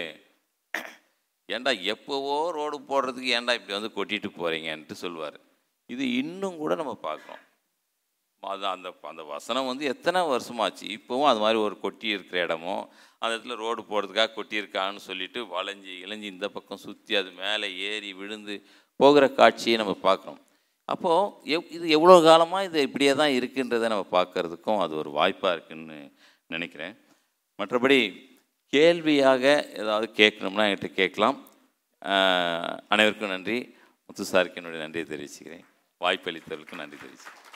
[1.49, 5.39] ஏன்டா எப்போவோ ரோடு போடுறதுக்கு ஏன்டா இப்படி வந்து கொட்டிட்டு போகிறீங்கன்ட்டு சொல்லுவார்.
[5.93, 7.43] இது இன்னும் கூட நம்ம பார்க்குறோம்.
[8.43, 10.85] அது அந்த அந்த வசனம் வந்து எத்தனை வருஷமாச்சு?
[10.97, 12.75] இப்போவும் அது மாதிரி ஒரு கொட்டி இருக்கிற இடமோ
[13.21, 18.55] அந்த இடத்துல ரோடு போடுறதுக்காக கொட்டியிருக்கான்னு சொல்லிட்டு வளைஞ்சி இளைஞ்சி இந்த பக்கம் சுற்றி அது மேலே ஏறி விழுந்து
[18.99, 20.39] போகிற காட்சியை நம்ம பார்க்குறோம்.
[20.93, 25.97] அப்போது எவ் இது எவ்வளோ காலமாக இது இப்படியே தான் இருக்குன்றதை நம்ம பார்க்கறதுக்கும் அது ஒரு வாய்ப்பாக இருக்குன்னு
[26.55, 26.95] நினைக்கிறேன்.
[27.59, 27.99] மற்றபடி
[28.73, 29.43] கேள்வியாக
[29.81, 31.37] ஏதாவது கேட்கணும்னா என்கிட்ட கேட்கலாம்.
[32.93, 33.57] அனைவருக்கும் நன்றி.
[34.07, 35.65] முத்துசாருக்கு என்னுடைய நன்றியை தெரிவிச்சுக்கிறேன்.
[36.03, 37.48] வாய்ப்பளித்தவர்களுக்கு நன்றி தெரிவிச்சுக்கிறேன்.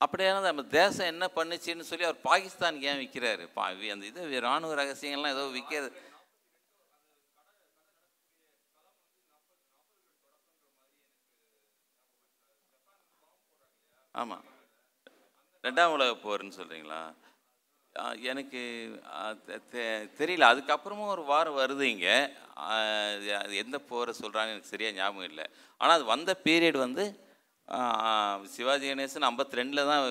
[0.00, 5.34] அப்படியான நம்ம தேசம் என்ன பண்ணுச்சுன்னு சொல்லி அவர் பாகிஸ்தானுக்கு ஏன் விற்கிறாரு பா அந்த இது இராணுவ ரகசியங்கள்லாம்
[5.36, 5.90] ஏதோ விற்கிறது
[14.14, 14.44] ஆமாம்
[15.64, 17.00] ரெண்டாம் உலக போர்னு சொல்கிறீங்களா
[18.22, 18.60] எனக்கு
[19.70, 19.80] தெ-
[20.18, 20.44] தெரியல.
[20.50, 22.16] அதுக்கப்புறமும் ஒரு வாரம் வருது இங்கே.
[23.38, 25.46] அது எந்த போரை சொல்கிறாங்கன்னு எனக்கு சரியாக ஞாபகம் இல்லை.
[25.80, 27.04] ஆனால் அது வந்த பீரியட் வந்து
[28.48, 30.04] சிவாஜி கணேசன் ஐம்பத்தி ரெண்டில் தான்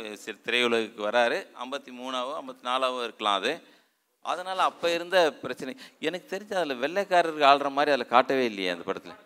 [0.46, 1.38] திரையுலகுக்கு வராரு.
[1.64, 3.54] ஐம்பத்தி மூணாவோ ஐம்பத்தி நாலாவோ இருக்கலாம் அது.
[4.26, 5.74] அதனால் அப்போ இருந்த பிரச்சனை.
[6.00, 9.18] எனக்கு தெரிஞ்சு அதில் வெள்ளைக்காரருக்கு ஆள்ற மாதிரி அதில் காட்டவே இல்லையே அந்த படத்தில்.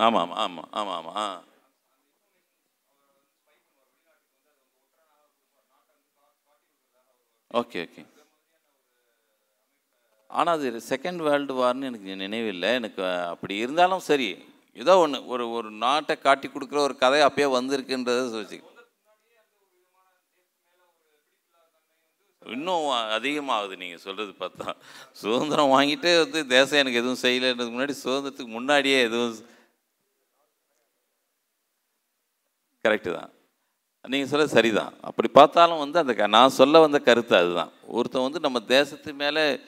[0.00, 1.26] ஆமாம் ஆமாம் ஆமாம் ஆமாம் ஆ.
[7.50, 8.02] Okay okay.
[10.30, 12.72] ஆனால் அது செகண்ட் வேர்ல்டு வார்னு எனக்கு நினைவில்லை.
[12.74, 14.44] எனக்கு அப்படி இருந்தாலும் சரி.
[14.74, 18.58] ஏதோ ஒன்று ஒரு ஒரு நாட்டை காட்டி கொடுக்குற ஒரு கதை அப்பயே வந்திருக்குன்றதை வச்சு
[22.46, 24.74] இன்னும் அதிகமாகுது நீங்கள் சொல்கிறது பார்த்தா.
[25.12, 29.36] சுதந்திரம் வாங்கிட்டு வந்து தேசம் எனக்கு எதுவும் செய்யலைன்றதுக்கு முன்னாடி சுதந்திரத்துக்கு முன்னாடியே எதுவும்
[32.84, 33.30] கரெக்டு தான்.
[34.08, 34.94] நீங்கள் சொல்ல சரிதான்.
[35.00, 37.72] அப்படி பார்த்தாலும் வந்து அந்த க- நான் சொல்ல வந்த கருத்து அதுதான்.
[37.86, 39.60] ஒருத்தன் வந்து நம்ம தேசத்து மேலே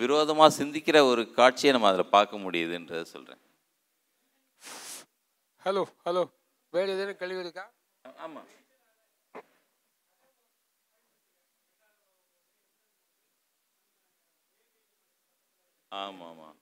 [0.00, 3.42] விரோதமாக சிந்திக்கிற ஒரு காட்சியை நம்ம அதில் பார்க்க முடியுதுன்றதை சொல்கிறேன்
[5.62, 6.22] ஹலோ ஹலோ
[6.72, 7.64] வேறு ஏதேனும் கேள்வி இருக்கா?
[8.18, 8.48] ஆமாம்
[15.92, 16.57] ஆமாம் ஆமாம்.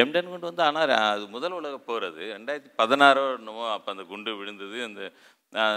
[0.00, 4.36] எம்டன் குண்டு வந்து ஆனால் அது முதல் உலக போர் அது ரெண்டாயிரத்தி பதினாறோ என்னமோ அப்போ அந்த குண்டு
[4.40, 5.00] விழுந்தது அந்த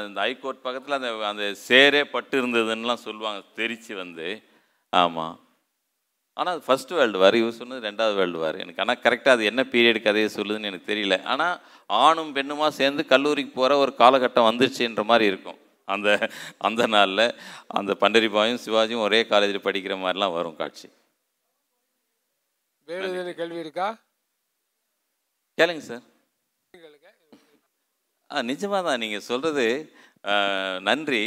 [0.03, 4.27] அந்த ஹைகோர்ட் பக்கத்தில் அந்த அந்த சேரே பட்டு இருந்ததுன்னெலாம் சொல்லுவாங்க தெரிச்சு வந்து.
[4.93, 5.35] ஆமாம்
[6.37, 9.61] ஆனால் அது ஃபர்ஸ்ட் வேர்ல்டு வார் இவர் சொன்னது ரெண்டாவது வேர்ல்டு வார் எனக்கு ஆனால் கரெக்டாக அது என்ன
[9.73, 11.17] பீரியட் கதையை சொல்லுதுன்னு எனக்கு தெரியல.
[11.33, 11.55] ஆனால்
[11.89, 15.59] ஆணும் பெண்ணுமா சேர்ந்து கல்லூரிக்கு போகிற ஒரு காலகட்டம் வந்துடுச்சுன்ற மாதிரி இருக்கும்.
[15.87, 16.09] அந்த
[16.67, 17.25] அந்த நாளில்
[17.79, 20.87] அந்த பண்டரிபாயும் சிவாஜியும் ஒரே காலேஜில் படிக்கிற மாதிரிலாம் வரும் காட்சி.
[22.87, 23.87] வேறு கேள்வி இருக்கா?
[25.59, 26.05] கேளுங்க சார்.
[28.29, 29.65] ஆ நிஜமாக தான் நீங்கள் சொல்கிறது
[30.87, 31.21] நன்றி.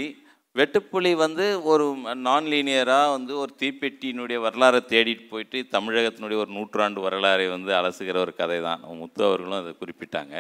[0.59, 1.85] வெட்டுப்புலி வந்து ஒரு
[2.27, 8.35] நான் லீனியராக வந்து ஒரு தீப்பெட்டியினுடைய வரலாறை தேடிட்டு போயிட்டு தமிழகத்தினுடைய ஒரு நூற்றாண்டு வரலாறை வந்து அலசுகிற ஒரு
[8.41, 8.83] கதை தான்.
[9.01, 10.35] முத்து அவர்களும் அதை குறிப்பிட்டாங்க.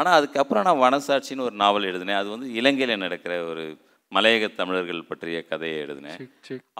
[0.00, 2.20] ஆனால் அதுக்கப்புறம் நான் வனசாட்சின்னு ஒரு நாவல் எழுதினேன்.
[2.22, 3.64] அது வந்து இலங்கையில் நடக்கிற ஒரு
[4.12, 6.20] மலையக தமிழர்கள் பற்றிய கதையை எழுதினேன்.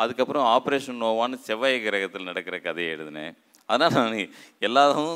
[0.03, 3.35] அதுக்கப்புறம் ஆப்ரேஷன் நோவான்னு செவ்வாய் கிரகத்தில் நடக்கிற கதையை எழுதினேன்.
[3.69, 4.17] அதனால் நான்
[4.61, 5.15] எல்லாவும்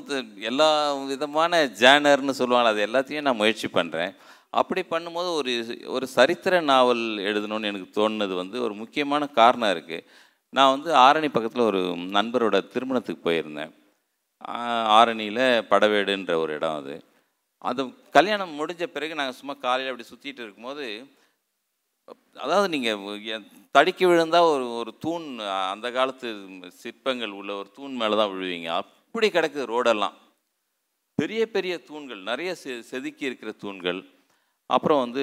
[0.50, 0.68] எல்லா
[1.12, 4.12] விதமான ஜேனர்னு சொல்லுவாங்க அது எல்லாத்தையும் நான் முயற்சி பண்ணுறேன்
[4.52, 5.52] அப்படி பண்ணும்போது ஒரு
[5.87, 10.06] ஒரு சரித்திர நாவல் எழுதணும்னு எனக்கு தோணுனது வந்து ஒரு முக்கியமான காரணம் இருக்குது
[10.52, 11.80] நான் வந்து ஆரணி பக்கத்தில் ஒரு
[12.16, 13.72] நண்பரோட திருமணத்துக்கு போயிருந்தேன்.
[14.98, 16.94] ஆரணியில் படவேடுன்ற ஒரு இடம் அது.
[17.64, 17.82] அது
[18.16, 20.87] கல்யாணம் முடிஞ்ச பிறகு நாங்கள் சும்மா காலையில் அப்படி சுற்றிட்டு இருக்கும்போது
[22.44, 23.44] அதாவது நீங்கள்
[23.76, 25.26] தடுக்கி விழுந்தால் ஒரு ஒரு தூண்
[25.72, 26.28] அந்த காலத்து
[26.82, 28.68] சிற்பங்கள் உள்ள ஒரு தூண் மேலே தான் விழுவீங்க.
[28.82, 30.16] அப்படி கிடக்குது ரோடெல்லாம்.
[31.18, 34.00] பெரிய பெரிய தூண்கள் நிறைய செ செதுக்கி இருக்கிற தூண்கள்.
[34.70, 35.22] அப்புறம் வந்து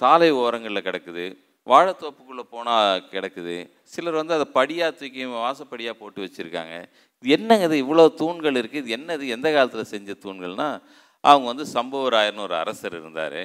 [0.00, 1.24] சாலை ஓரங்களில் கிடக்குது.
[1.66, 3.56] வாழைத்தோப்புக்குள்ளே போனால் கிடக்குது.
[3.92, 6.74] சிலர் வந்து அதை படியாக தூக்கி வாசப்படியாக போட்டு வச்சுருக்காங்க.
[7.22, 7.76] இது என்னங்க இது?
[7.84, 9.24] இவ்வளோ தூண்கள் இருக்குது இது என்னது?
[9.36, 10.76] எந்த காலத்தில் செஞ்ச தூண்கள்னால்
[11.24, 13.42] அவங்க வந்து சம்பவராயர்னு ஒரு அரசர் இருந்தார்.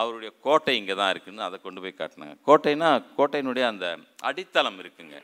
[0.00, 2.34] அவருடைய கோட்டை இங்கே தான் இருக்குதுன்னு அதை கொண்டு போய் காட்டினாங்க.
[2.48, 3.86] கோட்டைனா கோட்டையினுடைய அந்த
[4.28, 5.16] அடித்தளம் இருக்குங்க.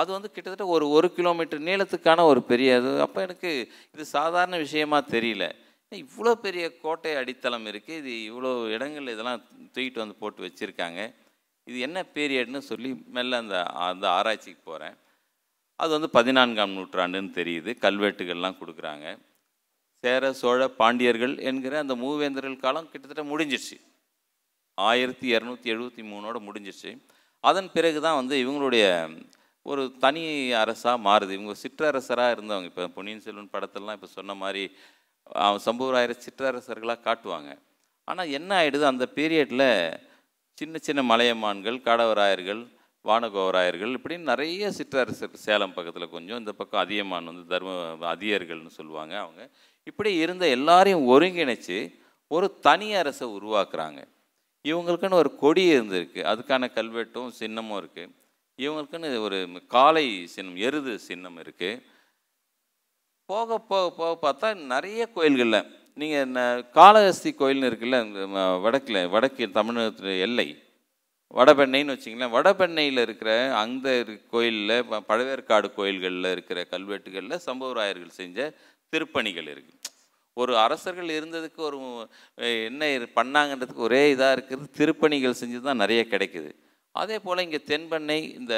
[0.00, 3.50] அது வந்து கிட்டத்தட்ட ஒரு ஒரு கிலோமீட்டர் நீளத்துக்கான ஒரு பெரிய இது அப்போ எனக்கு
[3.94, 5.46] இது சாதாரண விஷயமா தெரியல.
[5.92, 9.40] இவ்வளோ பெரிய கோட்டை அடித்தளம் இருக்குது இது இவ்வளோ இடங்கள் இதெல்லாம்
[9.74, 11.00] தூக்கிட்டு வந்து போட்டு வச்சுருக்காங்க.
[11.66, 13.56] இது என்ன பீரியட்னு சொல்லி மெல்ல அந்த
[13.88, 14.96] அந்த ஆராய்ச்சிக்கு போகிறேன்
[15.82, 17.70] அது வந்து பதினான்காம் நூற்றாண்டுன்னு தெரியுது.
[17.84, 19.06] கல்வெட்டுகள்லாம் கொடுக்குறாங்க.
[20.04, 23.76] சேர சோழ பாண்டியர்கள் என்கிற அந்த மூவேந்தர்கள் காலம் கிட்டத்தட்ட முடிஞ்சிடுச்சு
[24.88, 26.90] ஆயிரத்தி இரநூத்தி எழுபத்தி மூணோட முடிஞ்சிச்சு
[27.44, 28.84] அதன் பிறகு தான் வந்து இவங்களுடைய
[29.66, 30.22] ஒரு தனி
[30.62, 31.32] அரசாக மாறுது.
[31.38, 32.68] இவங்க சிற்றரசராக இருந்தவங்க.
[32.70, 34.62] இப்போ பொன்னியின் செல்வன் படத்தெல்லாம் இப்போ சொன்ன மாதிரி
[35.46, 37.50] அவன் சம்பூராயிர சிற்றரசர்களாக காட்டுவாங்க.
[38.08, 38.84] ஆனால் என்ன ஆயிடுது?
[38.92, 39.68] அந்த பீரியடில்
[40.58, 42.62] சின்ன சின்ன மலையமான்கள் காடவராயர்கள்
[43.04, 47.76] வானகோவராயர்கள் இப்படின்னு நிறைய சிற்றரசர் சேலம் பக்கத்தில் கொஞ்சம் இந்த பக்கம் அதியமான் வந்து தர்ம
[48.14, 49.42] அதியர்கள்னு சொல்லுவாங்க அவங்க.
[49.90, 51.78] இப்படி இருந்த எல்லாரையும் ஒருங்கிணைச்சு
[52.30, 54.00] ஒரு தனி அரசை உருவாக்குறாங்க.
[54.64, 56.20] இவங்களுக்குன்னு ஒரு கொடி இருந்திருக்கு.
[56.30, 58.12] அதுக்கான கல்வெட்டும் சின்னமும் இருக்குது
[58.58, 61.82] இவங்களுக்குன்னு ஒரு காளை சின்னம் எருது சின்னம் இருக்குது
[63.28, 65.60] போக போக போக பார்த்தா நிறைய கோயில்களில்
[65.98, 67.98] நீங்கள் காளஹஸ்தி கோயில்னு இருக்குல்ல
[68.60, 70.48] வடக்கில் வடக்கு தமிழகத்துல எல்லை
[71.34, 73.88] வடபெண்ணைன்னு வச்சிங்களேன் வடபெண்ணையில் இருக்கிற அந்த
[74.30, 74.76] கோயிலில்
[75.08, 78.38] பழவேற்காடு கோயில்களில் இருக்கிற கல்வெட்டுகளில் சம்பவராயர்கள் செஞ்ச
[78.92, 79.79] திருப்பணிகள் இருக்குது
[80.42, 81.78] ஒரு அரசர்கள் இருந்ததுக்கு ஒரு
[82.70, 84.68] என்ன பண்ணாங்கன்றதுக்கு ஒரே இதாக இருக்குது.
[84.78, 86.50] திருப்பணிகள் செஞ்சு தான் நிறைய கிடைக்குது.
[86.94, 88.54] அதே போல் இங்கே தென்பண்ணை இந்த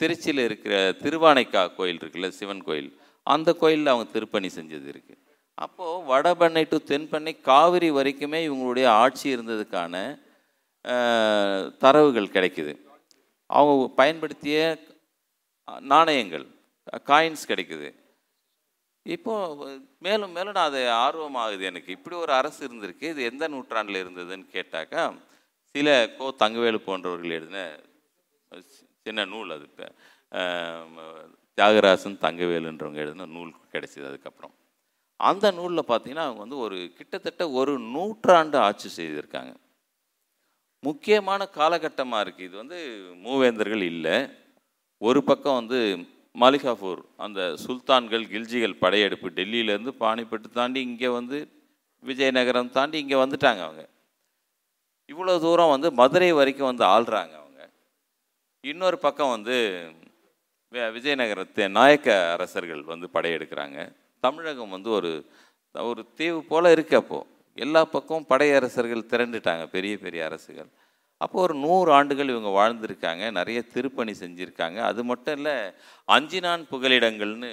[0.00, 2.90] திருச்சியில் இருக்கிற திருவானைக்கா கோயில் இருக்குல்ல சிவன் கோயில்
[3.34, 5.20] அந்த கோயிலில் அவங்க திருப்பணி செஞ்சது இருக்குது
[5.64, 9.94] அப்போது வடபண்ணை டு தென்பண்ணை காவிரி வரைக்குமே இவங்களுடைய ஆட்சி இருந்ததுக்கான
[11.82, 12.72] தரவுகள் கிடைக்குது.
[13.50, 14.58] அவங்க பயன்படுத்திய
[15.92, 16.46] நாணயங்கள்
[17.10, 17.88] காயின்ஸ் கிடைக்குது.
[19.04, 19.56] இப்போ
[19.98, 21.92] மேலும் மேலும் நான் அது ஆர்வமாகுது எனக்கு.
[21.92, 23.02] இப்படி ஒரு அரசு இருந்திருக்கு.
[23.02, 25.18] இது எந்த நூற்றாண்டில் இருந்ததுன்னு கேட்டாக்கா
[25.62, 27.80] சில கோ தங்கவேலு போன்றவர்கள் எழுதின
[28.50, 29.92] சி- சின்ன நூல் அது இப்போ.
[31.54, 34.54] தியாகராசன் தங்கவேலுன்றவங்க எழுதின நூல் கிடைச்சிது அதுக்கப்புறம்.
[35.16, 39.54] அந்த நூலில் பார்த்தீங்கன்னா அவங்க வந்து ஒரு கிட்டத்தட்ட ஒரு நூற்றாண்டு ஆட்சி செய்திருக்காங்க.
[40.80, 44.28] முக்கியமான காலகட்டமாக இருக்குது இது வந்து மூவேந்தர்கள் இல்லை.
[44.98, 46.06] ஒரு பக்கம் வந்து
[46.42, 51.38] மாலிகாபூர் அந்த சுல்தான்கள் கில்ஜிகள் படையெடுப்பு டெல்லியிலேருந்து பாணிப்பட்டு தாண்டி இங்கே வந்து
[52.02, 53.84] விஜயநகரம் தாண்டி இங்கே வந்துட்டாங்க அவங்க.
[55.12, 57.62] இவ்வளோ தூரம் வந்து மதுரை வரைக்கும் வந்து ஆள்றாங்க அவங்க.
[58.64, 59.56] இன்னொரு பக்கம் வந்து
[60.96, 63.78] விஜயநகரத்தை நாயக்க அரசர்கள் வந்து படையெடுக்கிறாங்க.
[64.24, 65.12] தமிழகம் வந்து ஒரு
[65.74, 67.20] ஒரு தீவு போல் இருக்கப்போ
[67.58, 70.70] எல்லா பக்கமும் படையரசர்கள் திரண்டுட்டாங்க பெரிய பெரிய அரசுகள்.
[71.20, 74.78] அப்போ ஒரு நூறு ஆண்டுகள் இவங்க வாழ்ந்திருக்காங்க நிறைய திருப்பணி செஞ்சுருக்காங்க.
[74.90, 75.54] அது மட்டும் இல்லை
[76.08, 77.52] அஞ்சினான் புகலிடங்கள்னு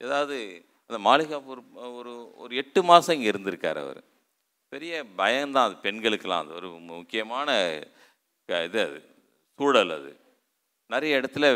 [0.00, 0.36] ஏதாவது
[0.90, 1.62] அந்த மாளிகாப்பூர்
[1.98, 2.12] ஒரு
[2.42, 4.00] ஒரு எட்டு மாதம் இங்கே இருந்திருக்கார் அவர்.
[4.72, 6.54] பெரிய பயம்தான் அது பெண்களுக்கெல்லாம் அது.
[6.60, 7.48] ஒரு முக்கியமான
[8.48, 8.98] இது அது
[9.58, 10.10] சூழல் அது.
[10.90, 11.46] நிறைய இடத்துல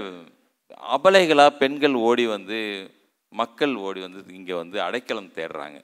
[0.96, 2.58] அபலைகளாக பெண்கள் ஓடி வந்து
[3.32, 5.78] மக்கள் ஓடி வந்து இங்கே வந்து அடைக்கலம் தேடுறாங்க.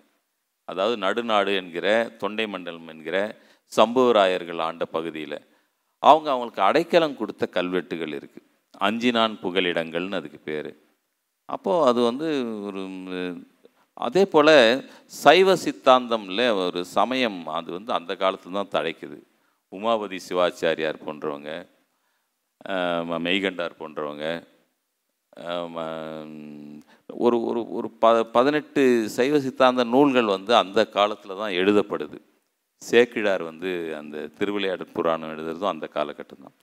[0.68, 1.86] அதாவது நடுநாடு என்கிற
[2.22, 3.16] தொண்டை மண்டலம் என்கிற
[3.72, 5.38] சம்புவராயர்கள் ஆண்ட பகுதியில்
[6.02, 8.46] அவங்க அவங்களுக்கு அடைக்கலம் கொடுத்த கல்வெட்டுகள் இருக்குது
[8.86, 10.70] அஞ்சினான் புகலிடங்கள்னு அதுக்கு பேர்.
[11.54, 12.28] அப்போது அது வந்து
[12.68, 12.82] ஒரு
[14.06, 14.54] அதே போல்
[15.22, 19.18] சைவ சித்தாந்தம்ல ஒரு சமயம் அது வந்து அந்த காலத்துல தான் தழைக்குது.
[19.72, 21.50] உமாபதி சிவாச்சாரியார் போன்றவங்க
[23.26, 24.24] மெய்கண்டார் போன்றவங்க
[27.24, 28.82] ஒரு ஒரு ஒரு ப பதினெட்டு
[29.16, 32.18] சைவ சித்தாந்த நூல்கள் வந்து அந்த காலத்தில் தான் எழுதப்படுது.
[32.82, 36.56] சேக்கிழார் வந்து அந்த திருவிளையாடு புராணம் எழுதுறதும் அந்த காலகட்டம் தான்.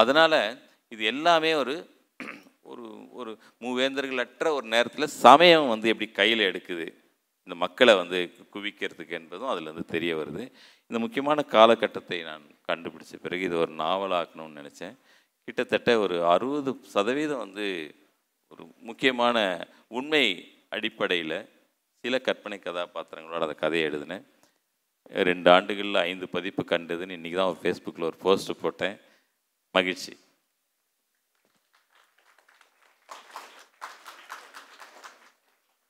[0.00, 0.38] அதனால்
[0.94, 1.74] இது எல்லாமே ஒரு
[2.72, 2.84] ஒரு
[3.20, 3.32] ஒரு
[3.64, 6.86] மூவேந்தர்களற்ற ஒரு நேரத்தில் சமயம் வந்து எப்படி கையில் எடுக்குது
[7.46, 8.18] இந்த மக்களை வந்து
[8.54, 10.44] குவிக்கிறதுக்கு என்பதும் அதுலேருந்து தெரிய வருது.
[10.90, 14.96] இந்த முக்கியமான காலகட்டத்தை நான் கண்டுபிடிச்ச பிறகு இது ஒரு நாவலாக்கணும்னு நினச்சேன்.
[15.48, 17.66] கிட்டத்தட்ட ஒரு அறுபது சதவீதம் வந்து
[18.52, 19.36] ஒரு முக்கியமான
[19.98, 20.24] உண்மை
[20.76, 21.38] அடிப்படையில்
[22.04, 24.24] சில கற்பனை கதாபாத்திரங்களோட அந்த கதையை எழுதினேன்.
[25.10, 28.96] ரெண்டு ஆண்டுகளில் ஐந்து பதிப்பு கண்டதுன்னு இன்றைக்கி தான் ஒரு ஃபேஸ்புக்கில் ஒரு போஸ்ட்டு போட்டேன்.
[29.70, 30.16] மகிழ்ச்சி.